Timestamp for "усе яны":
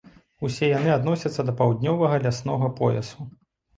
0.47-0.91